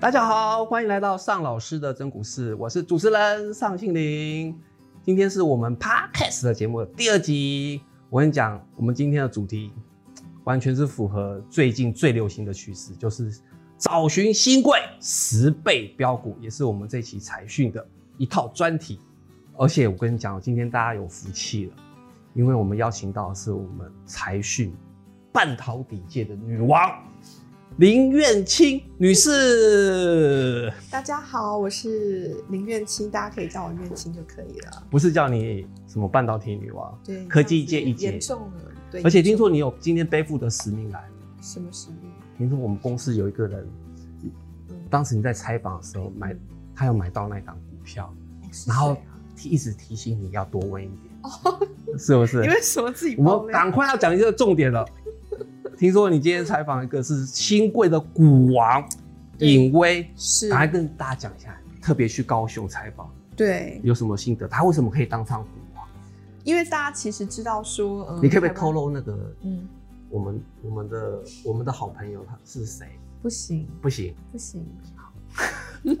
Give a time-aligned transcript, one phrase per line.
[0.00, 4.56] 大家好，欢迎来到尚老师的真股市，我是主持人尚庆林。
[5.02, 7.82] 今天是我们 Podcast 的节目的第二集。
[8.08, 9.72] 我跟你讲，我们今天的主题
[10.44, 13.40] 完全是符合最近最流行的趋势，就是
[13.76, 17.84] 找寻新贵十倍标股，也是我们这期财讯的
[18.18, 19.00] 一套专题。
[19.56, 21.74] 而且我跟你讲，今天大家有福气了，
[22.34, 24.72] 因为我们邀请到的是我们财讯
[25.32, 26.88] 半导体界的女王。
[27.78, 34.82] 林苑清女士，大家好，我是林苑清，大家可以叫我苑清就可以了。
[34.90, 38.52] 不是叫你什么半导体女王，对，科技界一姐，严重了，
[38.90, 39.00] 对。
[39.02, 41.08] 而且听说你有今天背负的使命来，
[41.40, 42.10] 什么使命？
[42.36, 43.64] 听说我们公司有一个人，
[44.90, 46.34] 当时你在采访的时候买，
[46.74, 48.12] 他有买到那档股票，
[48.66, 48.96] 然后
[49.44, 51.60] 一直提醒你要多问一点，哦，
[51.96, 52.42] 是不是？
[52.42, 53.14] 因为什么自己？
[53.18, 54.84] 我们赶快要讲一个重点了。
[55.78, 58.84] 听说你今天采访一个是新贵的股王
[59.38, 64.48] 尹威，是，来跟大家讲一下，特别去高雄采访，对，有什么心得？
[64.48, 65.86] 他为什么可以当上股王？
[66.42, 69.68] 因为大家其实知道说，呃，你可不可以透露那个，嗯，
[70.10, 72.88] 我们我们的我们的好朋友他是谁？
[73.22, 74.66] 不行，不行，不行。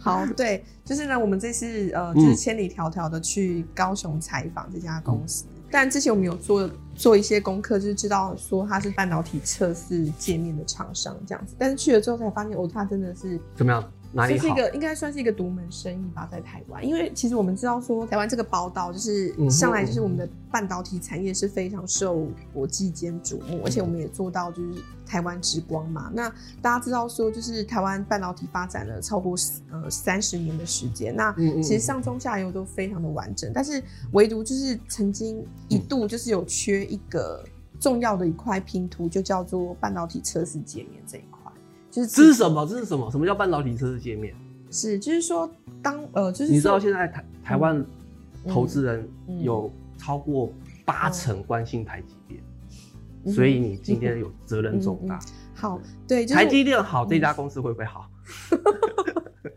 [0.00, 5.44] 好，对，就是呢，我们这次呃，就是千里迢迢的去高雄采访这家公司。
[5.72, 11.56] 但之前我们有做做一些功课，就是知道说它是半导体测试界面的厂商这样子。
[11.58, 13.92] 但是去了之后才发现，哦，它真的是怎么样？
[14.12, 16.86] 哪里是一个应该算是一个独门生意吧，在台湾。
[16.86, 26.10] 因为其实我们知道说，台湾这个宝岛就是向来就是我们的半导体产业是非常受国际间瞩目，而且我们也做到就是台湾之光嘛。
[26.14, 26.28] 那
[26.60, 29.34] 大家知道说，就是台湾半导体发展了超过
[29.70, 37.42] 呃三十年的时间，那其实上中下游都非常的完整，但是唯独就是曾经一度就是有缺一个
[37.80, 41.41] 重要的一块拼图，就叫做半导体测试界面这一块。
[41.92, 42.66] 就是这是什么？
[42.66, 43.10] 这是什么？
[43.10, 44.34] 什么叫半导体测试界面？
[44.70, 45.48] 是，就是说，
[45.82, 47.84] 当呃，就是你知道现在台台湾
[48.48, 49.06] 投资人
[49.42, 50.50] 有超过
[50.86, 55.20] 八成关心台积电，所以你今天有责任重大。
[55.54, 55.78] 好，
[56.08, 58.08] 对，台积电好，这家公司会不会好？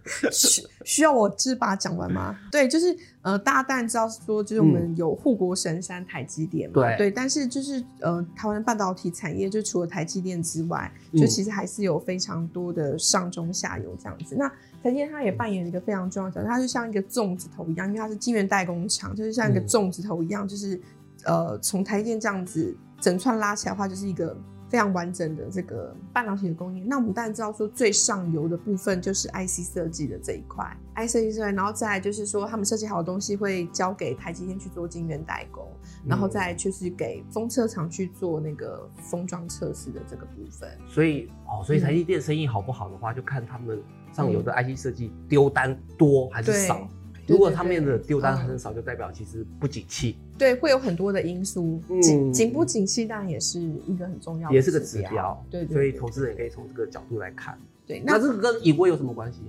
[0.32, 2.38] 需需要我就是把它讲完吗？
[2.52, 14.36] 对，就是呃，大家当然知道说，就是我们有护国神山台积电嘛，对，但是就是呃，台湾半导体产业就除了台积电之外，就其实还是有非常多的上中下游这样子。
[14.36, 14.48] 那
[14.84, 20.80] 台积电它也扮演一个非常重要的角色，它就像一个粽子头一样，因为它是晶圆代工厂，就是像一个粽子头一样，就是
[21.24, 24.38] 呃，从台积电这样子整串拉起来的话，就是一个。
[24.76, 30.66] 非常完整的这个半导体的供应，那我们当然知道说最上游的部分就是 IC 设计的这一块
[30.98, 35.66] ，IC 设计然后再来就是说他们设计好的东西会交给台积电去做晶圆代工，
[36.06, 40.70] 然后再就是给封测厂去做那个封装测试的这个部分。
[40.90, 43.82] 所以哦，所以台积电生意好不好的话，就看他们
[44.12, 46.86] 上游的 IC 设计丢单多还是少。
[47.28, 50.16] 如果他们的丢单很少，就代表其实不景气。
[50.38, 55.46] 对，会有很多的因素，景景不景气当然也是一个很重要的，也是个指标。
[55.50, 57.58] 对，所以投资人也可以从这个角度来看。
[57.88, 59.40] 对，那这个跟隐威有什么关系？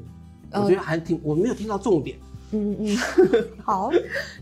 [0.53, 2.17] 我觉得还挺，我没有听到重点。
[2.53, 2.97] 嗯嗯，
[3.63, 3.91] 好，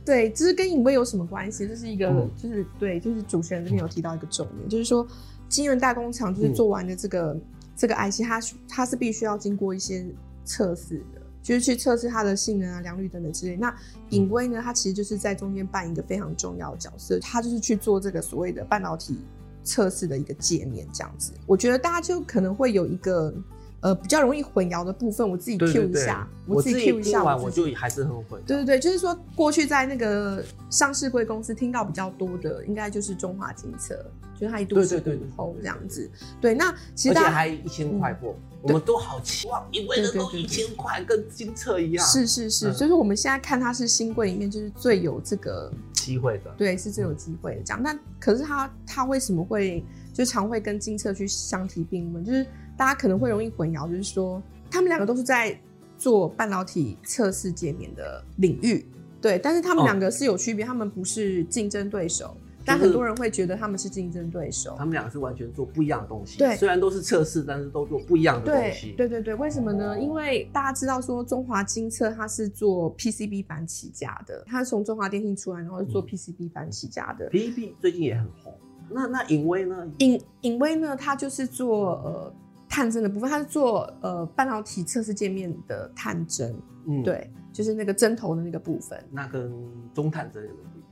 [0.04, 1.66] 对，这是跟隐威有什么关系？
[1.66, 5.06] 这是一个，就是对，就是主持人这边有提到一个重点，就是说
[5.48, 7.36] 金圆大工厂就是做完的这个
[7.74, 10.04] 这个 IC，它它是必须要经过一些
[10.44, 11.22] 测试的。
[11.44, 13.54] 就是去测试它的性能啊、良率等等之类。
[13.54, 13.72] 那
[14.08, 19.18] 隐威呢，它其实就是在中间扮演一个非常重要的角色，它就是去做这个所谓的半导体
[19.62, 21.32] 测试的一个界面这样子。
[21.46, 23.32] 我觉得大家就可能会有一个
[23.80, 28.42] 呃比较容易混淆的部分，我自己 Q 一下，我自己 Q 一下，我就还是很混。
[28.46, 33.94] 对对对，就是说过去在那个上市贵公司听到比较多的，应该就是中华金测，
[34.34, 36.10] 就是他一度是对头这样子。
[36.40, 38.34] 对，那其实而且还一千块货。
[38.62, 42.06] 我们都好期望，因为能够一千块跟金策一样。
[42.06, 47.82] 是是是，就是我们现在看它是新贵里面就是最有这个机会的，对，是最有机会的这样。
[47.82, 49.84] 那可是它它为什么会
[50.14, 52.24] 就常会跟金策去相提并论？
[52.24, 55.60] 就是大家可能会容易混淆，就是说他们两个都是在
[55.98, 58.86] 做半导体测试界面的领域，
[59.20, 62.34] 对，但是他们两个是有区别，他们不是竞争对手。
[62.64, 66.38] 但很多人会觉得他们是竞争对手，他们两个是完全做不一样的东西。
[66.38, 68.92] 对，虽然都是测试，但是都做不一样的东西。
[68.92, 70.00] 对对对，为什么呢？
[70.00, 77.28] 因为大家知道说中华金测它是做 PCB 板起家的，它是从中华电信出来，然后是做 PCB 板起家的。
[77.30, 78.54] PCB 最近也很红。
[78.90, 79.90] 那那影威呢？
[79.98, 80.96] 影影威呢？
[80.96, 82.34] 它就是做呃
[82.68, 86.54] 探针的部分，它是做呃半导体测试界面的探针。
[86.86, 89.02] 嗯，对，就是那个针头的那个部分。
[89.10, 89.52] 那跟
[89.94, 90.83] 中探针有没有？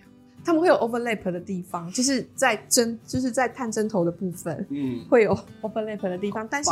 [0.44, 6.46] 他们会有 overlap 的地方，就是在针，就是在探针头的部分，嗯，会有 overlap 的地方。
[6.50, 6.70] 但是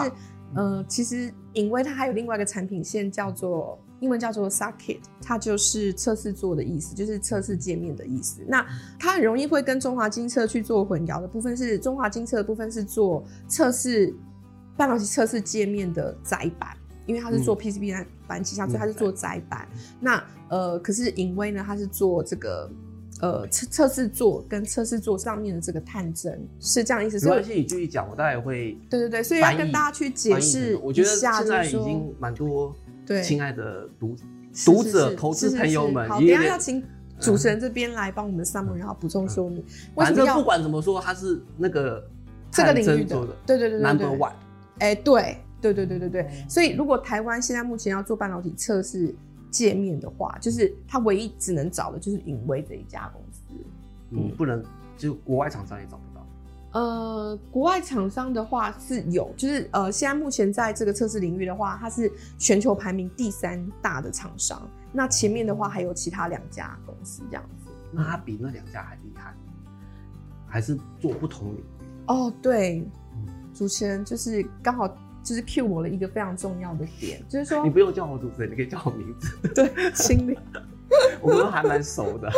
[0.55, 8.43] 呃，其实影威它还有另外一个产品线叫做英文叫做 Circuit，它就是测试座的意思，就是测试界面的意思。
[8.49, 8.67] 那
[8.99, 14.13] 它很容易会跟中华金测去做混淆的部分是，中华金测的部分是做测试
[14.77, 16.77] 半导体测试界面的载板，
[17.07, 19.69] 因为它是做 PCB 板旗下，所以它是做窄板。
[20.01, 22.69] 那呃，可是影威呢，它是做这个。
[23.21, 27.19] 呃，测测试座跟测试座上面的这个探针是这样意思。
[27.27, 28.79] 没关系，你继续讲，我大概会。
[28.89, 32.75] 对对对，所以要跟大家去解释我觉得现在已经蛮多
[33.05, 34.17] 对亲爱的读
[34.65, 36.83] 读者、投资朋友们，好，等下要请
[37.19, 39.63] 主持人这边来帮我们 summary，然后补充说明。
[39.95, 42.03] 反正不管怎么说，它是那个
[42.51, 44.33] 这个领域的，对对对对，number one。
[44.79, 49.15] 哎，对对对对对对，所以如果台湾现在目前要做半导体测试。
[49.51, 53.43] 界面的话，就是他唯一只能找的就是影威这一家公司，
[54.11, 54.65] 嗯，不能
[54.97, 56.27] 就国外厂商也找不到。
[56.73, 64.63] 呃，国外厂商的话是有，就是呃，现在目前在这个测试领域的话，它是全球排名第三大的厂商。
[64.93, 67.71] 那前面的话还有其他两家公司这样子。
[67.91, 69.35] 那它比那两家还厉害，
[70.47, 71.65] 还是做不同领域？
[72.07, 72.89] 哦，对，
[73.53, 74.89] 主持人就是刚好。
[75.23, 79.49] 就是 cue 我了一个非常重要的点，就是说你不用叫我主持人，你可以叫我名字。
[79.55, 80.39] 对，心里
[81.21, 82.31] 我们都还蛮熟的。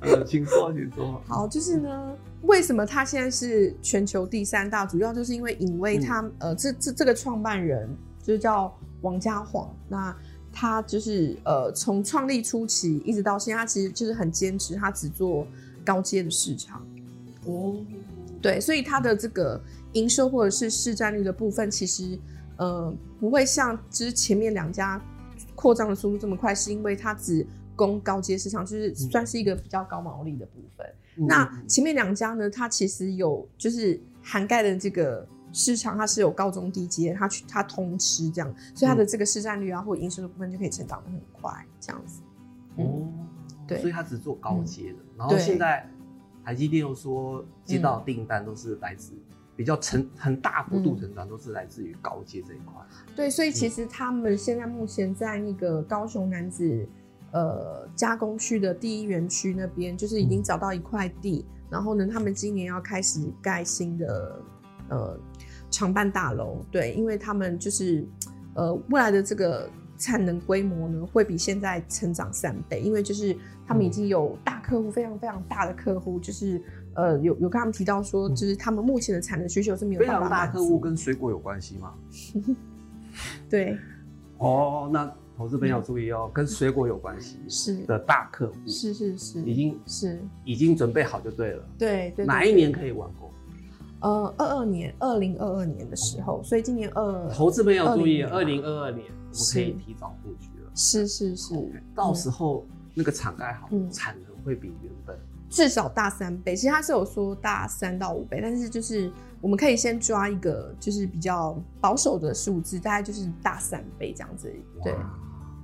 [0.00, 1.20] 呃，请说，请说。
[1.26, 4.86] 好，就是呢，为什么他现在是全球第三大？
[4.86, 7.88] 主要就是因为影威他呃，这这这个创办人
[8.22, 10.16] 就是叫王家晃，那
[10.52, 15.46] 他就是呃，从创立初期一直到现在，他其实就是很坚持，他只做
[15.84, 16.84] 高阶的市场。
[17.44, 17.76] 哦，
[18.42, 19.62] 对，所以它的这个。
[19.94, 22.18] 营收或者是市占率的部分，其实
[22.56, 22.90] 呃
[23.20, 24.98] 不会像之前面两家
[25.54, 27.46] 扩张的速度这么快，是因为它只
[27.76, 30.86] 供高阶市场，就是算是一个比较高毛利的部分。
[31.28, 42.22] 那前面两家呢，它其实有就是涵盖的这个市场，它是有高中低阶，它去它通吃这样，所以它的这个市占率啊或营收的部分就可以成长的很快，这样子。
[42.76, 43.06] 哦，
[43.68, 45.86] 对，所以它只做高阶的，然后现在
[46.44, 49.12] 台积电又说接到订单都是来自。
[49.54, 52.74] 比较成很大幅度成长，都是来自于高阶这一块。
[53.14, 56.88] 对，所以其实他们现在目前在那个高雄男子
[57.32, 64.40] 呃加工区的第一园区那边，就是已经找到一块地，然后呢，他们今年要开始盖新的
[64.88, 65.20] 呃
[65.70, 66.64] 厂办大楼。
[66.70, 68.04] 对，因为他们就是
[68.54, 69.68] 呃未来的这个
[70.02, 76.60] 产能规模呢，会比现在成长三倍，因为就是他们已经有大客户，非常非常大的客户，就是。
[76.94, 81.94] 呃，有有跟他们提到说，就是他们目前的产能需求是没有非常大客户跟水果有关系吗？
[83.48, 83.78] 对。
[84.36, 91.64] 哦，那投资朋友注意哦，跟水果有关系是的大客户，是是是，已经是已经准备好就对了。
[91.78, 92.26] 对对。
[92.26, 93.30] 哪一年可以完工？
[94.00, 100.70] 呃，二二年，二零二二年的时候，所以今年二投资朋友注意，二零二二年我们可以提早布局了。
[100.74, 101.54] 是是是，
[101.94, 105.18] 到时候那个厂盖好，产能会比原本。
[105.48, 114.50] 至少大三倍，其实他是有说大三到五倍，但是就是我们可以先抓一个就是比较保守的数字，大概就是大三倍这样子。
[114.82, 114.94] 对，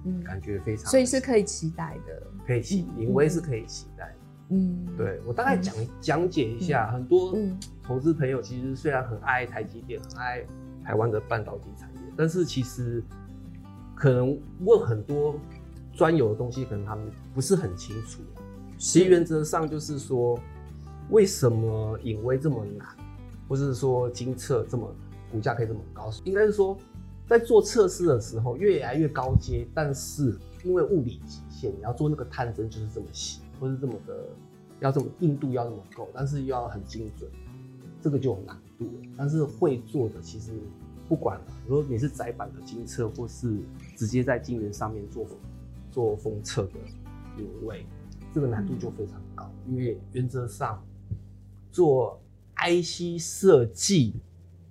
[0.04, 4.14] 嗯，感觉非常，所以是可以期待的，可以期，因为是可以期待。
[4.50, 7.34] 嗯，对我大概讲讲解一下，很多
[7.82, 10.44] 投资朋友其实虽然很爱台积电，很爱
[10.84, 13.02] 台湾的半导体产业，但是其实
[13.98, 15.34] 可能问很多
[15.92, 18.20] 专有的东西，可能他们不是很清楚。
[18.78, 20.38] 其原则上就是说，
[21.10, 22.86] 为什么隐微这么难，
[23.48, 24.88] 或是说金测这么
[25.32, 26.12] 股价可以这么高？
[26.22, 26.78] 应该是说，
[27.26, 34.28] 在做测试的时候越来越高阶，但是因为物理极限，你要做那个探针就是这么细，或是这么的
[34.78, 37.28] 要这么硬度要这么够，但是又要很精准，
[38.00, 39.10] 这个就有难度了。
[39.16, 40.52] 但是会做的其实
[41.08, 43.56] 不管了，如果你是窄板的金测，或是
[43.98, 45.26] 直接在晶圆上面做
[45.90, 46.74] 做封测的
[47.36, 47.84] 隐微。
[48.32, 50.80] 这个难度就非常高，因为原则上
[51.72, 52.20] 做
[52.56, 54.14] IC 设计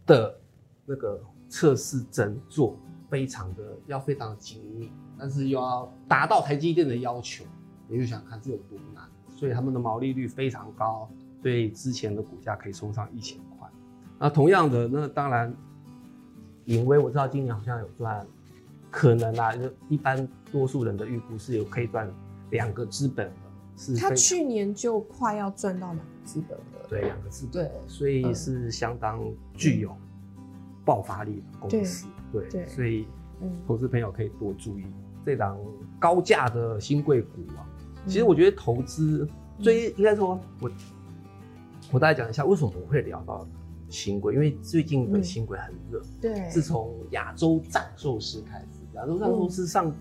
[0.06, 0.40] 的
[0.86, 2.78] 那个测试针做
[3.10, 7.44] 非常的要非常的精密，但是又要达到台积电的要求，
[7.90, 9.04] 你就想看这有多难。
[9.28, 11.10] 所以他们的毛利率非常高，
[11.42, 13.68] 所以之前的股价可以冲上一千块。
[14.18, 15.54] 那同样的，那当然，
[16.66, 18.26] 隐微我知道今年好像有赚，
[18.98, 22.12] 可能啊，就一般多数人的预估是有可以赚
[22.50, 23.36] 两个资本的，
[23.76, 23.96] 是。
[23.96, 29.22] 他去年就快要赚到两个资本了，对，两个资本，对，所以是相当
[29.54, 29.96] 具有
[30.84, 33.06] 爆发力的公司，对，所以
[33.68, 34.86] 投资朋友可以多注意
[35.24, 35.60] 这档
[36.00, 37.62] 高价的新贵股啊。
[38.08, 39.28] 其实我觉得投资
[39.60, 40.72] 最应该说，我
[41.92, 43.48] 我大概讲一下为什么我会聊到
[43.90, 46.02] 新贵，因为最近的新贵很热。
[46.20, 49.94] 对，自从亚洲藏寿司开始，亚洲藏寿司上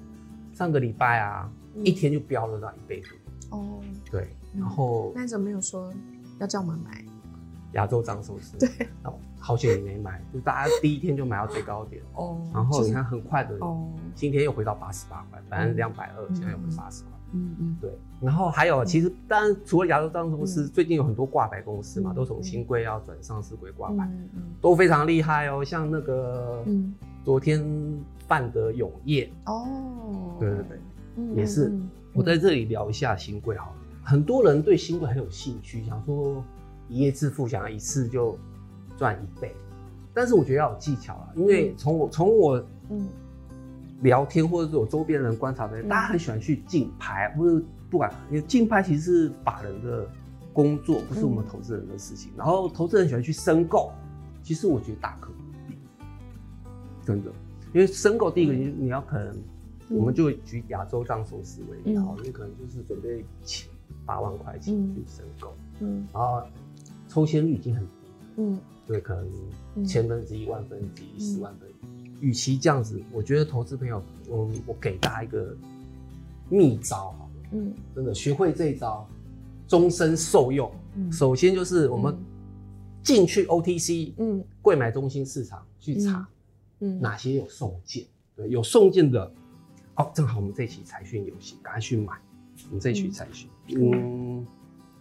[0.53, 1.51] 上个礼拜啊，
[1.85, 3.59] 一天就飙了到一倍多。
[3.59, 5.93] 哦，对，然后那怎么没有说
[6.41, 7.05] 要叫我们买
[7.73, 8.57] 亚洲藏寿司？
[8.59, 8.89] 对，
[9.39, 12.03] 好险你没买，就大家第一天就买到最高点。
[12.15, 17.13] 哦，然后你看很快的，哦，今天又回到八十八块，本来两百二，现在又回八十块。
[17.33, 17.91] 嗯嗯，对。
[18.21, 24.11] 然后还有，其实当然除了亚洲藏寿司，最近有很多挂牌公司嘛，都从新贵要转上市规挂牌，
[24.61, 25.63] 都非常厉害哦。
[25.63, 26.65] 像那个，
[27.27, 27.61] 昨天
[28.29, 31.77] 办的永业哦，对对对，也是。
[32.15, 36.41] 我在这里聊一下新贵好了，很多人对新贵很有兴趣，想说
[36.89, 38.39] 一夜致富，想要一次就
[38.97, 39.53] 赚一倍，
[40.15, 43.09] 但是我觉得要有技巧了，因为从我从我嗯。
[44.03, 50.07] 聊天或者是我周边人观察的，大家很喜欢去竞拍，不是不管，因为竞拍其实是法人的
[50.53, 52.31] 工作，不是我们投资人的事情。
[52.37, 53.91] 然后投资人喜欢去申购，
[54.43, 55.31] 其实我觉得大可
[57.07, 57.31] 真的，
[57.73, 59.37] 因为申购第一个你你要可能，
[59.89, 63.69] 我们就举亚洲藏寿司为例，好，你可能就是准备钱
[64.05, 66.43] 八万块钱去申购，嗯，然后
[67.09, 67.91] 抽签率已经很低，
[68.39, 72.27] 嗯，对，可能千分之一、万分之一、十万分之一。
[72.27, 75.55] 与其这样子，我觉得投资朋友，我我给大家一个
[76.49, 79.07] 秘招，好了，嗯，真的学会这一招，
[79.69, 80.71] 终身受用。
[81.13, 82.17] 首先就是我们
[83.03, 86.27] 进去 OTC，嗯，贵买中心市场去查，
[86.81, 88.05] 嗯，哪些有送件，
[88.35, 89.33] 对，有送件的，
[89.97, 92.13] 哦，正好我们这一期财讯游戏，赶快去买，
[92.69, 94.47] 我们这一期财讯，嗯，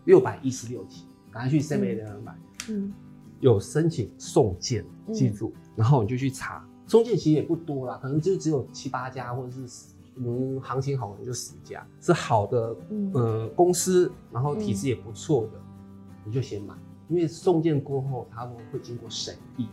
[0.05, 2.35] 六百一十六期，赶快去 C 美的买，
[2.69, 2.93] 嗯，
[3.39, 6.67] 有申请送件，记住，然后你就去查。
[6.87, 9.65] 送件其实也不多啦，可能就只有七八家，或者是
[10.17, 12.75] 嗯，行情好可能就十家，是好的
[13.13, 15.59] 呃公司，然后体质也不错的，
[16.23, 16.75] 你就先买，
[17.09, 19.67] 因为送件过后他们会经过审议，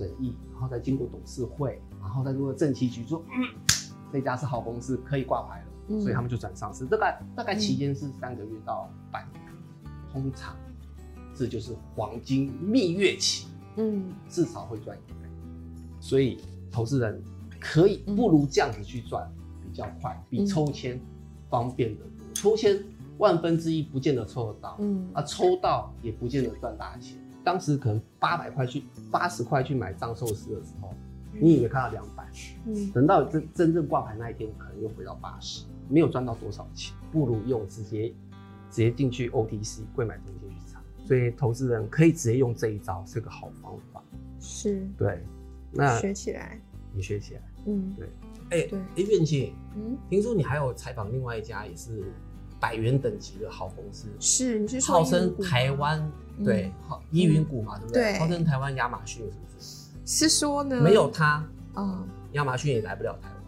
[0.00, 9.44] 审议，然后再经过董事会，然后再经过政企局说，嗯这家是好公司，可以挂牌了，所以他们就转上市，大概大概期间是三个月到半年，
[10.10, 10.56] 通常
[11.34, 15.28] 这就是黄金蜜月期，嗯，至少会赚一倍。
[16.00, 16.38] 所以
[16.72, 17.22] 投资人
[17.60, 19.30] 可以不如这样子去赚
[19.62, 20.98] 比较快，比抽签
[21.50, 22.10] 方便的多。
[22.32, 22.82] 抽签
[23.18, 27.18] 万分之一不见得抽得到，嗯，啊，抽到也不见得赚大钱。
[27.44, 30.94] 当时可能八百块去八十块去买藏寿司的时候，
[31.32, 32.28] 你以为看到两百，
[32.66, 36.94] 嗯，等到真真正挂牌那一天，可能又回到八十，没有赚到多少钱。
[37.12, 38.08] 不如用直接
[38.70, 40.80] 直接进去 OTC 贵买中心去查。
[41.04, 44.02] 所以投资人可以直接用这一招，是个好方法。
[44.38, 45.24] 是，对。
[45.72, 46.60] 那学起来，
[46.92, 48.08] 你学起来，嗯，对，
[48.50, 52.04] 哎，对，哎，苑姐，嗯，听说你还有采访另外一家也是
[52.58, 56.00] 百元等级的好公司，是，你是号称台湾，
[56.44, 58.18] 对，好依云谷嘛，对不对？
[58.18, 60.28] 号称台湾亚马逊是不是？
[60.28, 60.80] 是说呢？
[60.80, 61.44] 没有它，
[61.76, 63.40] 嗯，亚马逊也来不了台湾。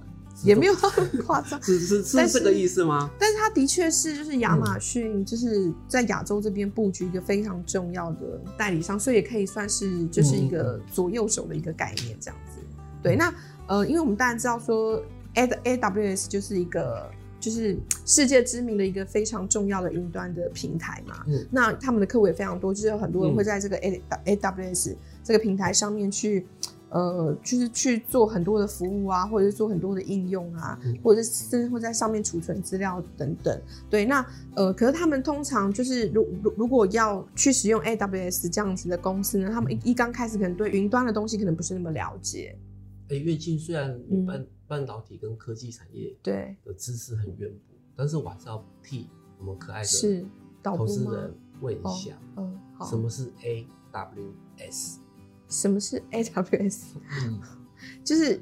[0.43, 3.09] 也没有很夸张， 是是是这个意思吗？
[3.17, 12.59] 但是它的确是，就是亚马逊就是在亚洲这边布局一个非常重要的代理商，所以也可以算是就是一个左右手的一个概念这样子。
[13.01, 13.33] 对，那
[13.69, 15.01] 呃，因为我们当然知道说
[15.35, 17.09] ，A A W S 就是一个
[17.43, 21.25] 就是世界知名的一个非常重要的云端的平台嘛。
[21.27, 21.47] 嗯。
[21.51, 26.47] 那他们的客户也非常多，就是有很多人会在这个 A A W S 这个平台上面去。
[26.95, 33.63] 呃，就是去做很多的服务啊，或者是做很多的应用啊，或者是甚至会在上面储存资料等等。
[33.89, 34.23] 对，那
[34.55, 42.55] 呃，可是他们通常就是如如如果要去使用 AWS 这样子的公司呢，他们一一刚开始可能对云端的东西可能不是那么了解。
[43.09, 49.07] 哎，跃进虽然半半导体跟科技产业对的知识很渊博，但是我还是要替
[49.39, 50.25] 我们可爱的
[50.63, 54.97] 投资人问一下，嗯，好，什么是 AWS？
[55.47, 56.85] 什么是 AWS？
[57.23, 57.39] 嗯，
[58.03, 58.41] 就是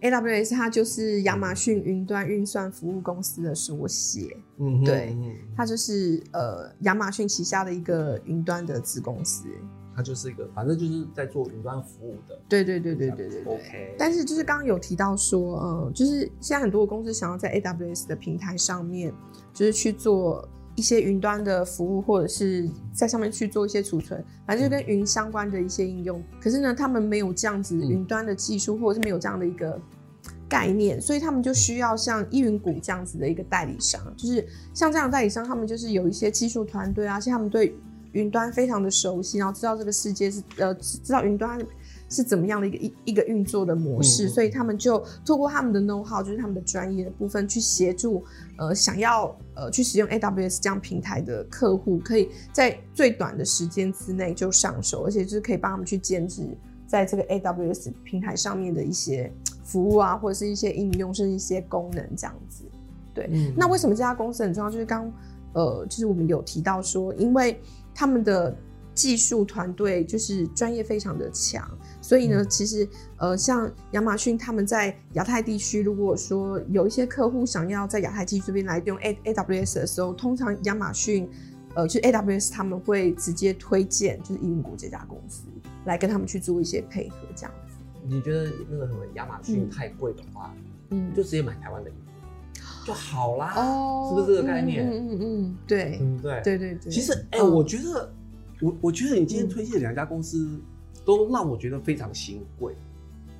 [0.00, 4.34] AWS，它就是亚马逊云端运算服务公司的缩写。
[4.56, 5.14] 嗯，对，
[5.54, 9.46] 它就是呃亚马逊旗下的一个云端的子公司。
[9.94, 12.38] 它就是一个，反正就是在做云端服务的。
[12.48, 13.54] 对对对对对对对。
[13.54, 13.94] OK。
[13.98, 19.12] 但是就是刚刚有提到说，嗯，就是现在很多的公司想要在 AWS 的平台上面，
[19.52, 20.48] 就是去做。
[20.74, 26.24] 一些云端的服务，或者是在上面去做一些储存，反正就跟云相关的一些应用。
[26.40, 29.78] 可是呢，他们没有这样子云端的技术，或者是没有这样的一个
[30.48, 34.00] 概念，所以他们就需要像依云谷这样子的一个代理商。
[34.16, 37.76] 就是像这样代理商，他们就是有一些技术团队啊，而且他们对
[38.12, 41.58] 云端非常的熟悉，然后知道这个世界是呃，知道云端
[42.08, 48.22] 是怎么样的一个一一个运作的模式，所以他们就透过他们的 know how，就是他们的专业的部分，去协助
[48.58, 56.46] 呃想要呃去使用 AWS 这样平台的客户，可以在最短的时间之内就上手，而且就是可以帮他们去兼职
[56.86, 59.32] 在这个 AWS 平台上面的一些
[59.64, 62.64] 服务啊，或者是一些应用，甚至一些功能这样子。
[63.14, 64.70] 对，那为什么这家公司很重要？
[64.70, 65.10] 就是刚
[65.54, 67.58] 呃，就是我们有提到说，因为
[67.94, 68.56] 他们的
[68.94, 71.66] 技术团队就是专业非常的强。
[72.00, 81.28] 所以呢，其实呃，像亚马逊他们在亚太地区，如果说有一些客户想要在亚太地区这边来用 A A W S 的时候，通常亚马逊
[81.74, 85.44] 呃，就是 A W S 他们会直接推荐就是易云谷这家公司
[85.84, 87.76] 来跟他们去做一些配合，这样子。
[88.04, 90.52] 你觉得那个什么亚马逊太贵的话，
[90.90, 91.90] 嗯，就直接买台湾的
[92.84, 94.88] 就好啦，哦，是不是这个概念？
[94.88, 96.74] 嗯嗯嗯，对，嗯对，对对？
[96.74, 96.92] 对。
[96.92, 98.12] 其实哎，我觉得
[98.60, 100.60] 我我觉得你今天推荐两家公司。
[101.04, 102.76] 都让我觉得非常新贵，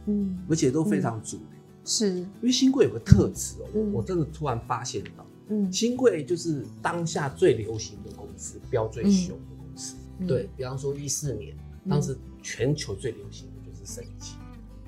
[0.07, 1.47] 嗯，而且都非常主流，
[1.85, 2.09] 是。
[2.19, 9.95] 因为新贵有个特质哦，我真的突然发现到，嗯，新贵就是当下最流行的公司，标最凶的公司，
[10.27, 11.57] 对比方说一四年，
[11.89, 14.35] 当时全球最流行的就是升级，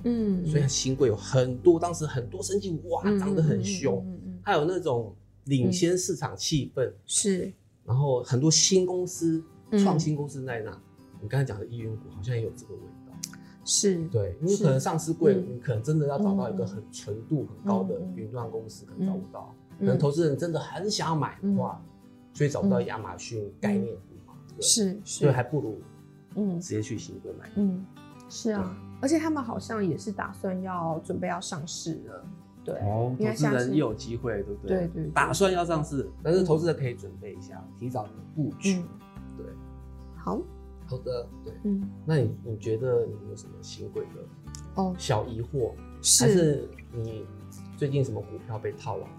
[0.02, 4.04] 嗯，所以新贵有很多，当时很多升级哇，长得很凶，
[4.44, 5.14] 还有那种
[5.46, 7.52] 领先市场气氛，是，
[7.84, 9.42] 然后很多新公司、
[9.82, 10.70] 创新公司在那。
[11.20, 13.14] 你刚才讲的易云股好像也有这个味道，
[13.64, 19.54] 是对，因为可能上市贵，你可能真的要找到一个很纯度很高的云端公司，可能找不到。
[19.78, 21.82] 可能投资人真的很想要买的话，
[22.34, 25.80] 所以找不到亚马逊概念股嘛，是，所以还不如
[26.34, 27.50] 嗯直接去新贵买。
[27.56, 27.82] 嗯，
[28.28, 32.26] 是啊，而且他们好像也是打算要准备要上市了，
[32.64, 34.78] 对，哦，投资人也有机会，对不对？
[34.78, 38.82] 对对，打算要上市，但是投资人可以准备一下，提早布局，
[39.36, 39.46] 对，
[40.16, 40.40] 好。
[40.86, 44.20] 好的，对，嗯，那你你觉得你有什么新贵的
[44.74, 44.94] 哦。
[44.98, 45.72] 小疑惑，
[46.20, 47.24] 还是你
[47.76, 49.10] 最近什么股票被套牢的，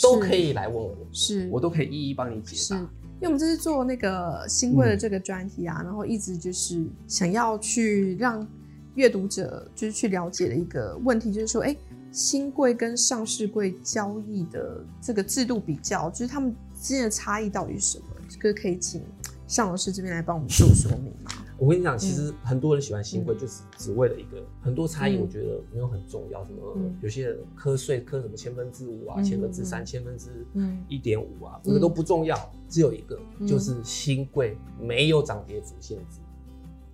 [0.00, 1.48] 都可以来问我，是。
[1.50, 2.80] 我都可以一一帮你解答。
[3.20, 8.46] 因为我们这是做那个新贵的这个专题啊，然后一直就是想要去让
[8.94, 11.76] 阅读者就是去了解的一个问题，就是说，哎，
[12.12, 18.04] 新贵跟上市贵交易的这个制度比较，就是他们之间的差异到底是什么？
[18.28, 19.02] 这个可以请。
[19.46, 21.30] 尚老师这边来帮我们做说明吗？
[21.56, 25.16] 我跟你讲，其实很多人喜欢新贵，就是只为了一个很多差异。
[25.16, 26.60] 我觉得没有很重要，什么
[27.00, 30.46] 有些人瞌税磕什么千分之五啊，千分之三，千分之
[30.86, 32.38] 一点五啊，这个都不重要。
[32.68, 36.20] 只有一个，就是新贵没有涨跌幅限制，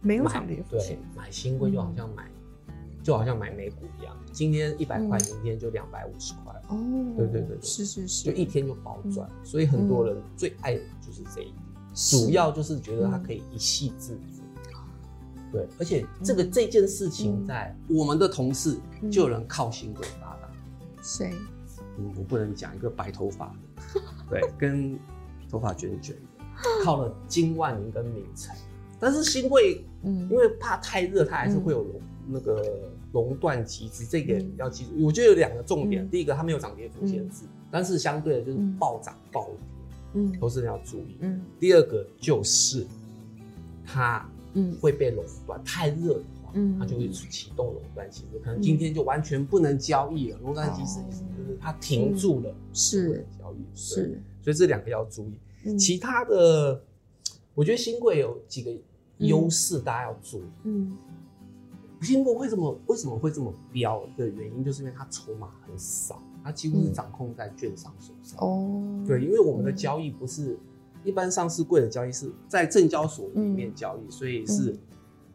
[0.01, 1.03] 没有涨跌幅限制。
[1.17, 2.31] 买新贵就好像买，
[3.05, 6.53] 就好像买美股一样，今天一百块，明天就两百五十块。
[6.69, 6.77] 哦，
[7.17, 9.29] 对对对对，是是是，就一天就暴赚。
[9.45, 11.53] 所以很多人最爱的就是这一。
[11.95, 14.43] 主要就是觉得它可以一气致富，
[15.53, 18.77] 对，而且这个这件事情在我们的同事
[19.13, 20.51] 就有人靠新贵发达，
[21.01, 21.33] 谁？
[21.97, 24.99] 嗯，我不能讲一个白头发的， 对，跟
[25.49, 28.53] 头发卷卷的，靠了金万宁跟敏成，
[28.99, 34.91] 但是新贵，嗯，因为怕太热，它还是会有垄那个垄断机制，这个要记住。
[35.05, 39.57] 我觉得有两个重点，第一个它没有涨跌幅限制，但是相对的就是暴涨暴跌。
[40.15, 41.17] 嗯，投资人要注意。
[41.21, 42.87] 嗯，第二个就是
[43.85, 50.39] 它嗯会被垄断，太热的话，嗯，它就会启动垄断机制，可能今天就完全不能交易了。
[50.43, 54.21] 垄断机制意思就是它停住了，是交易，是。
[54.41, 55.77] 所以这两个要注意。
[55.77, 56.81] 其他的，
[57.55, 58.71] 我觉得新贵有几个
[59.17, 60.45] 优势，大家要注意。
[60.65, 60.97] 嗯，
[62.01, 66.21] 新贵为什么为什么会这么飙的原因，就是因为它筹码很少。
[66.43, 70.59] 它几乎是掌控在券商手上哦，对，因为我们的交易不是
[71.03, 74.79] 一般上市柜的交易，是在证交所里面交易，所以是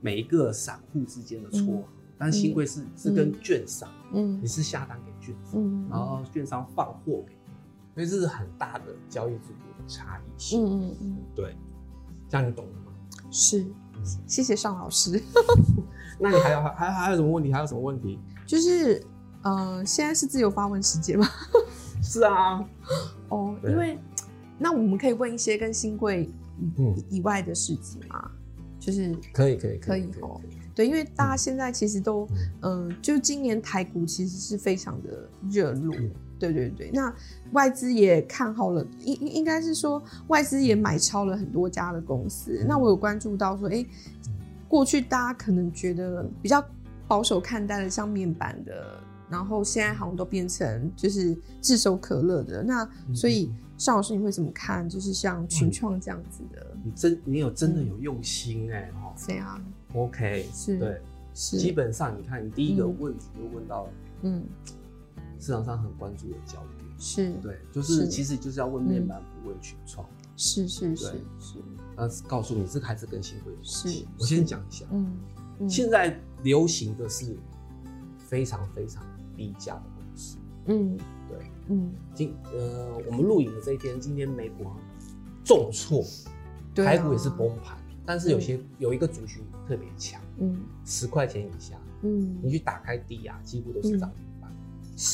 [0.02, 1.84] 每一个散户之间的撮合。
[2.16, 7.54] 但新贵是是跟券商，嗯，你是下单给券商，然后券商放货给你，
[7.96, 10.64] 所以这是很大的交易制度的差异性。
[10.64, 11.56] 嗯嗯嗯，对，
[12.28, 12.92] 这样你懂了吗？
[13.32, 13.66] 是，
[14.28, 15.22] 谢谢尚老师。
[16.20, 17.54] 那你还有还还还有什么问题？
[17.54, 18.20] 还有什么问题？
[18.46, 19.04] 就是。
[19.42, 21.26] 呃，现在是自由发问时间吗？
[22.04, 22.60] 是啊，
[23.30, 23.98] 哦，因为
[24.58, 26.30] 那我们可以问一些跟新贵
[27.10, 28.30] 以外的事情吗？
[28.82, 30.42] 就是可以可以可以哦，
[30.76, 32.28] 对，因为大家现在其实都，
[32.64, 35.96] 嗯，就今年台股其实是非常的热络，
[36.40, 37.14] 对对对，那
[37.52, 42.66] 外资也看好了，应应该是说外资也买超了很多家的公司。
[42.68, 43.86] 那我有关注到说，哎，
[44.68, 46.66] 过去大家可能觉得比较
[47.08, 49.00] 保守看待的，像面板的。
[49.30, 52.64] 然后现在好像都变成就是炙手可热的。
[52.64, 54.90] 那，所以尚老师你会怎么看？
[54.90, 61.00] 就是像群创这样子的，你真你有真的有用心哎哦，这样？OK 是对，
[61.36, 63.88] 基本上你看，你第一个问题就问到，
[64.24, 64.44] 嗯，
[65.40, 66.90] 市场上很关注的焦点。
[67.02, 71.06] 是对，就是其实就是要问面板，不问群创，是是是
[71.40, 71.64] 是，
[71.96, 74.06] 呃，告诉你这个还是跟新贵有关系。
[74.20, 75.18] 我先讲一下，嗯，
[75.70, 77.38] 现在流行的是
[78.18, 79.02] 非常非常
[79.38, 80.98] 低价的公司，嗯，
[81.30, 84.66] 对，嗯，今呃，我们录影的这一天，今天美股
[85.46, 86.04] 重挫，
[86.76, 87.78] 台股也是崩盘。
[88.06, 94.12] 但是有些有一个族群特别强，嗯，十块钱以下，嗯，你去打开低压，几乎都是涨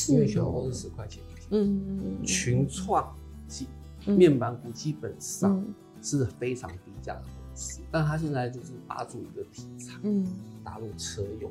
[0.08, 3.14] 因为全部都是十块钱，嗯嗯嗯，群创
[3.46, 3.68] 基
[4.04, 5.64] 面板股基本上
[6.02, 10.26] 是非常低价的公司，但它现在就是抓住一个题材，嗯，
[10.64, 11.50] 打入车用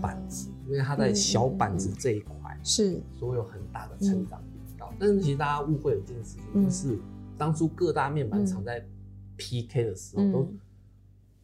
[0.00, 4.92] 板子，因为它在小板子这一块是，所以有很大的成长力道。
[4.98, 6.98] 但是其实大家误会了一件事情，就是
[7.36, 8.82] 当初各大面板厂在
[9.36, 9.84] P.K.
[9.84, 10.48] 的时候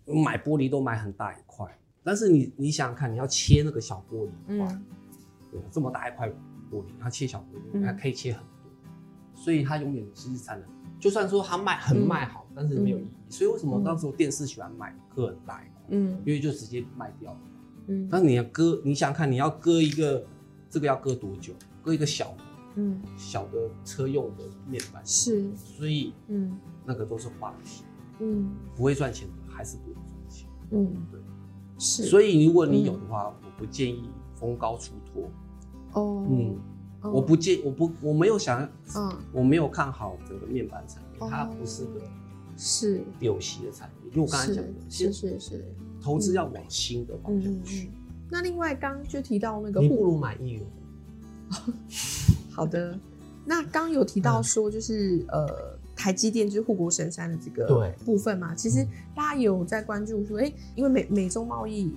[0.07, 1.67] 都买玻璃都买很大一块，
[2.03, 4.79] 但是你你想想看，你要切那个小玻璃块，对，
[5.71, 6.29] 这么大一块
[6.71, 8.71] 玻璃，它切小玻璃它可以切很多，
[9.35, 10.67] 所以它永远是日产的，
[10.99, 13.09] 就算说它卖很卖好，但是没有意义。
[13.29, 15.83] 所以为什么当时电视喜欢买割很大一块？
[15.89, 17.39] 嗯，因为就直接卖掉了。
[17.87, 20.25] 嗯，但是你要割，你想想看，你要割一个
[20.71, 21.53] 这个要割多久？
[21.83, 22.35] 割一个小
[22.77, 26.59] 嗯小的车用的面板是，所以嗯。
[26.85, 27.85] 那个都是话题，
[28.19, 31.21] 嗯，不会赚钱的还是不会赚钱，嗯，对，
[31.79, 32.03] 是。
[32.03, 35.31] 所以如果你有的话，我不建议逢高出脱，
[35.93, 36.57] 哦，嗯，
[37.03, 42.01] 我不介，我不，我没有想，嗯，我没有看好整个面板产业，它不是个
[42.57, 43.01] 是。
[43.21, 45.65] 有息的产业，因为我刚才讲的，是是是，
[46.01, 47.91] 投资要往新的方向去。
[48.31, 50.63] 那另外刚就提到那个，你不如买易元。
[52.51, 52.99] 好的，
[53.45, 55.81] 那刚有提到说就是呃。
[55.95, 61.95] 台积电就是护国神山的这个部分嘛，其实大家有在关注说，哎，因为美美洲贸易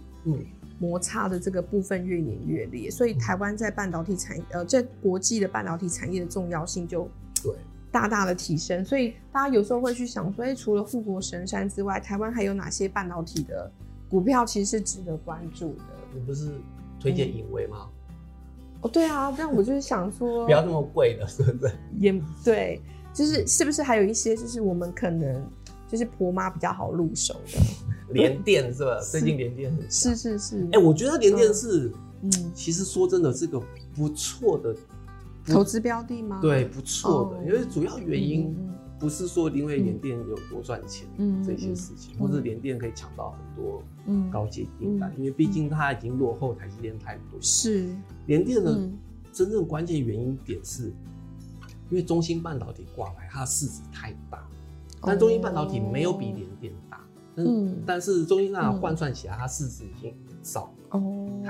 [0.80, 7.10] 摩擦的这个部分越演越烈，所以台湾在半导体产呃在国际的半导体产业的重要性就
[7.42, 7.54] 对
[7.92, 8.84] 大大的提升。
[8.84, 13.72] 所以大家有时候会去想说，哎，除了富国神山之外，台湾还有哪些半导体的
[14.10, 15.84] 股票其实是值得关注的？
[16.14, 16.52] 你不是
[17.00, 17.88] 推荐影威吗？
[18.82, 21.74] 哦，对啊，但我就是想说， 不要那么贵的，是不是？
[22.00, 22.82] 也对。
[23.14, 25.42] 就是是不是还有一些就是我们可能
[25.88, 27.58] 就是婆妈比较好入手的
[28.10, 29.00] 连电是吧？
[29.00, 31.92] 最近联电很是是是，哎，我觉得联电是
[32.22, 33.62] 嗯，其实说真的是个
[33.96, 34.76] 不错的
[35.46, 36.40] 投资标的吗？
[36.42, 38.56] 对，不错的，因为主要原因
[39.00, 43.84] 不是说因为联电有多赚钱嗯这些事情，或者联电可以抢到很多
[44.32, 47.40] 高阶订单，因为毕竟它已经落后台积电太多。
[47.42, 47.90] 是。
[48.28, 48.90] 联电的
[49.32, 50.92] 真正关键原因点是。
[51.92, 54.44] 因为中芯半导体挂牌，它的市值太大，
[55.04, 56.85] 但中芯半导体没有比联电大。
[57.38, 61.00] 嗯，但是中芯半导体换算起来，它市值已经一兆哦。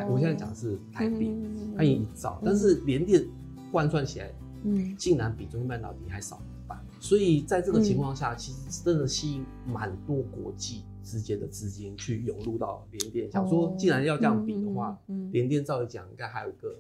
[0.10, 1.34] 我现在讲的是台币，
[1.78, 3.26] 它已经一兆，但是联电
[3.72, 4.32] 换算起来，
[4.64, 6.80] 嗯，竟然比中芯半导体还少一半。
[7.00, 13.32] 所以在这个情况下，其实真的吸引蛮多国际之间的资金去涌入到联电。
[13.32, 14.98] 想说，既然要这样比的话，
[15.32, 16.76] 联电照理讲应该还有一个。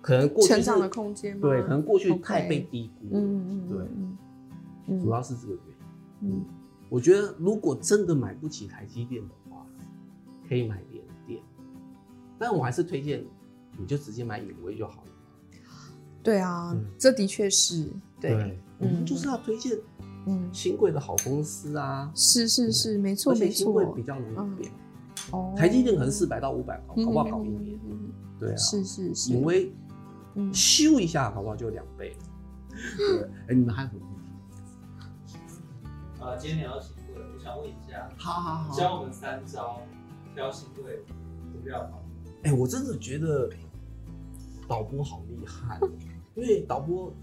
[0.00, 3.66] 可能过去成长的空间对，可能过去太被低估嗯
[4.86, 6.36] 对，主要是这个原因。
[6.36, 6.44] 嗯，
[6.88, 9.66] 我觉得如果真的买不起台积电的话，
[10.48, 11.40] 可以买联电，
[12.38, 13.24] 但我还是推荐
[13.78, 15.08] 你就直接买影威就好了。
[16.22, 17.88] 对啊，这的确是
[18.20, 19.76] 对，我们就是要推荐
[20.26, 24.72] 嗯新贵的好公司啊，是是是，没错没错，新贵比较容易变。
[25.32, 27.78] 哦，台积电可能四百到五百搞，搞不好搞一年。
[28.38, 29.72] 对啊，是是是，影威。
[30.52, 31.54] 咻一下，好不好？
[31.54, 32.16] 就两倍。
[32.96, 34.13] 对，哎，你们还有什么问题？
[36.24, 39.82] 呃，今天聊到新贵，我想问一下，好好好，教我们三招
[40.34, 41.04] 挑新贵
[41.52, 42.02] 股票好。
[42.44, 43.50] 哎，我真的觉得
[44.66, 45.78] 导播好厉害，
[46.34, 47.12] 因为导播。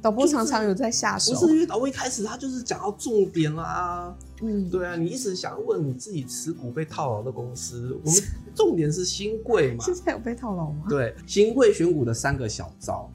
[0.00, 4.16] 导播常常有在下手，不是因为导播一开始他就是讲到重点啦。
[4.42, 8.20] 嗯，对啊，你一直想问你自己持股被套牢的公司，我们
[8.54, 9.84] 重点是新贵嘛？
[9.84, 10.86] 现在有被套牢吗？
[10.88, 13.08] 对，新贵选股的三个小招。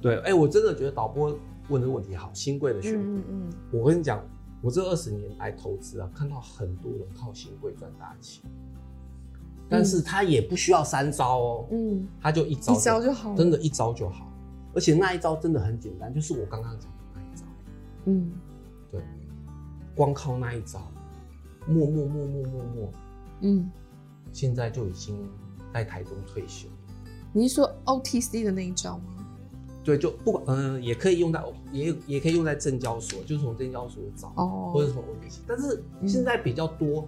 [0.00, 1.34] 对，哎，我真的觉得导播
[1.68, 3.02] 问的问题好，新贵的选股。
[3.02, 3.52] 嗯嗯。
[3.72, 4.22] 我跟你讲，
[4.66, 8.42] 我这二十年来投资啊，看到很多人靠新贵赚大钱，
[9.68, 11.68] 但是他也不需要三招哦。
[11.70, 14.26] 嗯，他就一招，一招就好，真的，一招就好。
[14.74, 17.44] 而且那一招真的很简单，就是我刚刚讲的那一招。
[18.06, 18.32] 嗯，
[18.90, 19.00] 对，
[19.94, 20.90] 光靠那一招，
[21.68, 22.92] 默默默默默默，
[23.42, 23.70] 嗯，
[24.32, 25.16] 现在就已经
[25.72, 26.66] 在台中退休。
[27.32, 29.15] 你是说 OTC 的那一招吗？
[29.86, 35.38] 对，就不管，嗯，也可以用在，也也可以用在证交所，就是从证交所找，哦，或者从 OTC。
[35.46, 37.06] 但是现在比较多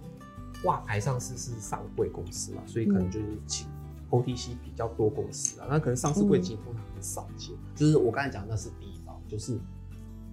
[0.63, 3.67] 挂牌上市是上柜公司嘛，所以可能就是请
[4.09, 7.53] OTC 比较多公司啊，那可能上市柜金通常很少见。
[7.75, 9.59] 就是我刚才讲那是第一招，就是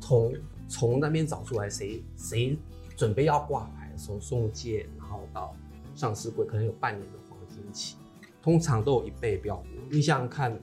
[0.00, 0.32] 从
[0.68, 2.56] 从那边找出来谁谁
[2.96, 5.52] 准备要挂牌，从送件然后到
[5.96, 7.96] 上市柜，可能有半年的黄金期，
[8.40, 9.64] 通常都有一倍标股。
[9.90, 10.56] 你想想看，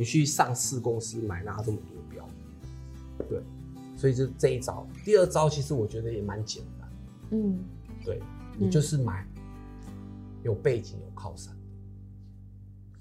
[0.00, 2.26] 你去上市公司买哪这么多标？
[3.28, 3.42] 对，
[3.98, 4.86] 所以就这一招。
[5.04, 6.90] 第二招其实我觉得也蛮简单，
[7.32, 7.58] 嗯，
[8.02, 8.18] 对。
[8.56, 9.26] 你就是买
[10.42, 11.60] 有背景、有靠山的，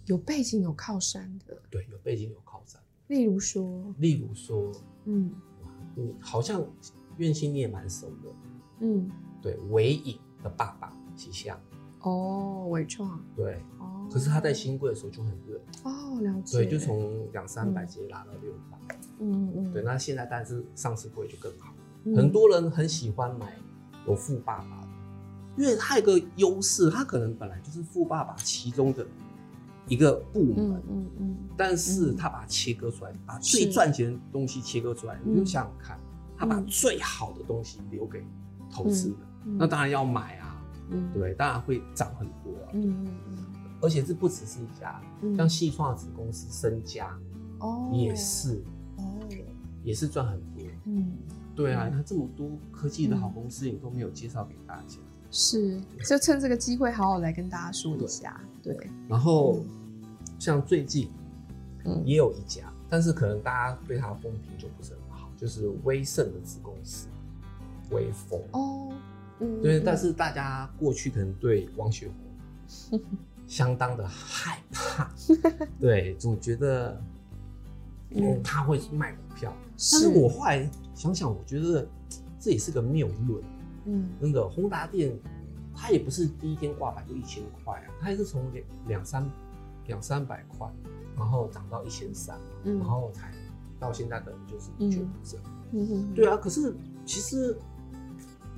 [0.08, 1.58] 有背景、有靠山的。
[1.70, 2.82] 对，有背景、有靠山。
[3.08, 4.70] 例如说，例如说，
[5.06, 5.32] 嗯，
[5.96, 6.62] 你好像
[7.16, 8.30] 苑心你也蛮熟的，
[8.82, 9.10] 嗯，
[9.42, 11.58] 对，韦影的爸爸旗下。
[12.02, 13.24] 哦，伟创。
[13.38, 13.99] 对，哦。
[14.12, 15.60] 可是他在新贵的时候就很热。
[15.84, 16.58] 哦，了解。
[16.58, 18.78] 对，就从两三百直接拉到六百。
[19.20, 19.74] 嗯嗯。
[19.74, 21.74] 对，那现在但是上市贵就更好，
[22.16, 23.56] 很多人很喜欢买
[24.08, 24.88] 有富爸爸的。
[25.58, 29.06] 因为它有个优势，它可能本来就是富爸爸其中的
[29.88, 36.00] 一个部门，嗯嗯，但是他把它切割出来，把最赚钱的东西切割出来，你就想想看，
[36.38, 38.24] 他把最好的东西留给
[38.72, 40.64] 投资人，那当然要买啊，
[41.14, 43.46] 对，当然会涨很多，嗯嗯嗯，
[43.82, 45.02] 而且这不只是一家，
[45.38, 47.18] 像细创子公司身家，
[47.60, 48.62] 哦，也是，
[48.98, 49.20] 哦，
[49.84, 51.14] 也是赚很多，嗯，
[51.56, 54.98] 对啊，你看这么多科技的好公司，你都没有介绍给大家。
[55.32, 58.76] 是，就趁这个机会好好来跟大家说一下，对。
[59.08, 59.64] 然后，
[60.40, 61.10] 像最近，
[61.86, 67.08] 嗯，也有一家，但是可能大家对它的风评就不是很好，就是威盛的子公司，
[67.92, 68.92] 威风哦，
[69.40, 69.80] 嗯，对。
[69.80, 72.10] 但是大家过去可能对王雪
[72.90, 73.00] 红
[73.50, 75.12] 相当的害怕，
[75.82, 77.02] 对，总觉得，
[78.12, 79.52] 嗯，他会卖股票。
[79.92, 81.86] 但是我后来想想，我觉得
[82.40, 83.44] 这也是个谬论。
[83.86, 85.18] 嗯，那个宏达电，
[85.76, 89.28] 它也不是第一天挂牌就一千块啊，它也是从两两三
[89.88, 90.70] 两三百块，
[91.18, 93.32] 然后涨到一千三，然后才
[93.80, 95.42] 到现在可能就是一蹶不振。
[95.72, 95.88] 嗯。
[95.88, 97.58] 哼，对啊，可是其实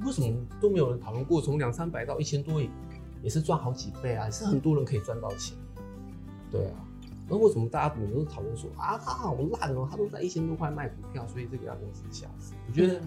[0.03, 2.69] 为什么都没有人讨论过，从两三百到一千多也
[3.21, 5.57] 也是赚好几倍啊，也是很多人可以赚到钱。
[6.49, 6.85] 对啊，
[7.27, 12.53] 那为什么大家每都讨论说啊，他好烂哦，他都在一千多块卖股票，所以这个要公司下市？
[12.67, 13.01] 我觉得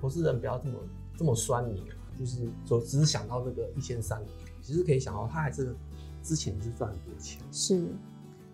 [0.00, 0.74] 投资人不要这么。
[1.18, 4.22] 这么酸你，啊就是说只是想到这个一千三，
[4.62, 5.74] 其实可以想到他还是
[6.22, 7.42] 之前是赚很多钱。
[7.50, 7.88] 是，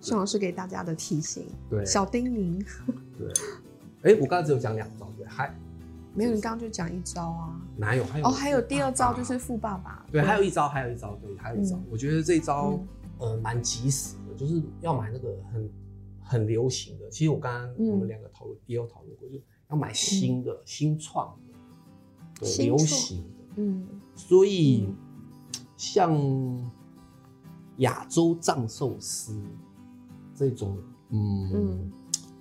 [0.00, 2.66] 宋老师给大家的提醒，对，小叮咛。
[3.18, 3.31] 对，
[4.00, 5.55] 哎，我刚才只有讲两招，对，还
[6.14, 7.61] 没有，你刚刚就讲一招啊？
[7.77, 8.05] 哪有？
[8.05, 10.07] 还有哦，还有第二招就是富爸爸。
[10.11, 11.79] 对，还有一招，还有一招，对，还有一招。
[11.90, 12.79] 我觉得这一招
[13.18, 15.70] 呃蛮及时的，就是要买那个很
[16.22, 17.11] 很流行的。
[17.11, 21.55] 其实我刚刚我们两个讨论也有讨论过，就是要买新的新创的。
[22.59, 24.88] 流行的，嗯，所以
[25.77, 26.12] 像
[27.77, 29.40] 亚洲藏寿司
[30.35, 30.77] 这种，
[31.11, 31.90] 嗯，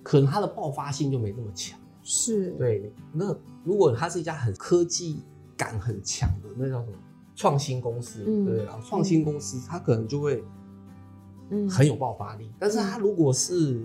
[0.02, 1.78] 可能它的爆发性就没那么强。
[2.04, 2.92] 是，对。
[3.12, 5.22] 那如果它是一家很科技
[5.56, 6.92] 感很强的，那叫什么
[7.34, 8.22] 创新公司？
[8.44, 10.44] 对然后，创新公司它可能就会，
[11.50, 12.52] 嗯，很有爆发力。
[12.58, 13.82] 但是它如果是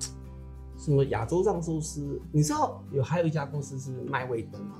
[0.76, 4.76] 什么亚洲藏寿司，你知道有还有一家公司是麦味登吗？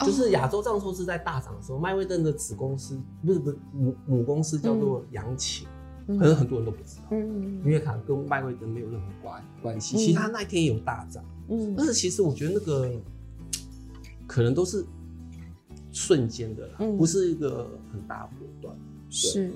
[0.00, 5.68] 就是亚洲藏寿司在大涨的时候，麦味登的子公司不是不是母母公司叫做杨琴，
[6.06, 9.96] 可能很多人都不知道，嗯，因为可能跟麦味登没有任何关关系。
[9.96, 12.90] 其实他那天也有大涨，嗯，但是其实我觉得那个
[14.26, 14.84] 可能都是
[15.92, 18.76] 瞬间的啦，不是一个很大波段。
[19.10, 19.52] 是，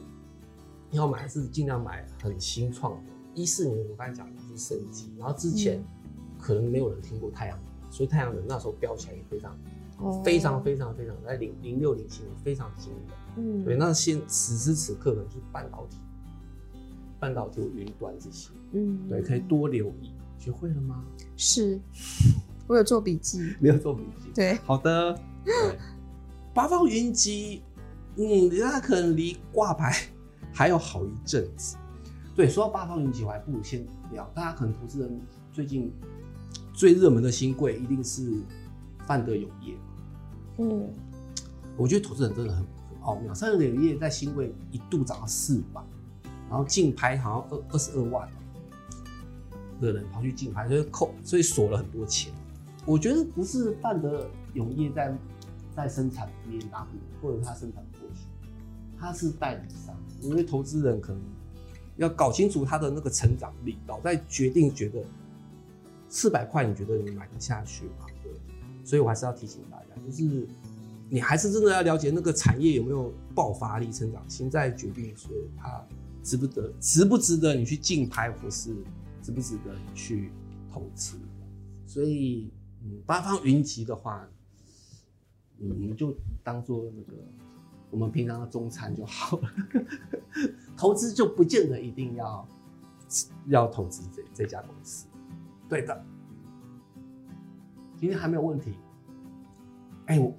[0.90, 3.12] 要买是尽量买很新创的。
[3.34, 5.82] 一四年我刚才讲的是升级，然后之前
[6.38, 9.56] 可能没有人听过太阳能，所以太阳能那时候飙起来也非常。
[10.22, 13.02] 非常非常非常在零零六零七年非常惊人，
[13.38, 15.96] 嗯，对，那现此时此刻呢，就是半导体、
[17.18, 20.12] 半导体、云端这些，嗯，对，可以多留意。
[20.38, 21.04] 学会了吗？
[21.36, 21.80] 是，
[22.66, 23.54] 我有做笔记。
[23.60, 24.30] 没有做笔记？
[24.34, 25.18] 对，好的。
[26.54, 27.62] 八方云集，
[28.16, 29.94] 嗯，那可能离挂牌
[30.52, 31.76] 还有好一阵子。
[32.34, 34.24] 对，说到八方云集，我还不如先聊。
[34.34, 35.20] 大家可能投资人
[35.52, 35.92] 最近
[36.72, 38.42] 最热门的新贵一定是
[39.06, 39.74] 范德永业。
[40.58, 40.88] 嗯，
[41.76, 43.34] 我觉得投资人真的很很奥妙。
[43.34, 45.82] 三德永业在新贵一度涨到四百，
[46.48, 48.28] 然后竞拍好像二二十二万
[49.80, 52.32] 的人跑去竞拍，所以扣，所以锁了很多钱。
[52.84, 55.16] 我觉得不是范德永业在
[55.74, 56.86] 在生产 B N W，
[57.20, 58.26] 或者他生产过去，
[58.98, 59.94] 他是代理商。
[60.22, 61.20] 因为投资人可能
[61.96, 65.02] 要搞清楚他的那个成长力，然后再决定觉得
[66.08, 68.06] 四百块，你觉得你买得下去吗？
[68.22, 68.32] 对，
[68.82, 69.84] 所以我还是要提醒大家。
[70.06, 70.46] 就是
[71.10, 75.84] 你还是真的要了解那个产业有没有爆发力、成长性，再决定说它
[76.22, 78.74] 值不得、值不值得你去竞拍，或是
[79.26, 80.30] 值不值得去
[80.72, 81.18] 投资。
[81.84, 82.52] 所以，
[82.84, 84.24] 嗯，八方云集的话，
[85.58, 87.16] 你就当做那个
[87.90, 89.50] 我们平常的中餐就好了。
[90.76, 92.48] 投资就不见得一定要
[93.46, 95.08] 要投资这这家公司。
[95.68, 96.04] 对的，
[97.96, 98.74] 今天还没有问题。
[100.06, 100.32] 哎，我。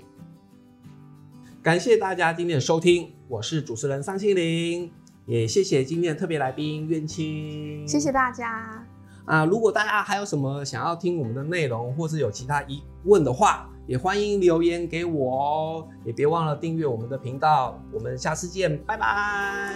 [1.61, 4.89] 感谢大家今天的收听，我是主持人桑心灵，
[5.27, 8.81] 也谢谢今天的特别来宾苑青，谢谢大家
[9.25, 9.43] 啊！
[9.43, 19.75] 如果大家还有什么想要听我们的内容，或是有其他疑问的话，也欢迎留言给我哦，也别忘了订阅我们的频道，我们下次见，拜拜。